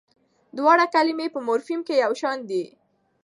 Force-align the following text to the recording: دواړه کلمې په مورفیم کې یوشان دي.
دواړه 0.57 0.85
کلمې 0.95 1.27
په 1.33 1.39
مورفیم 1.47 1.79
کې 1.87 2.01
یوشان 2.03 2.37
دي. 2.49 2.63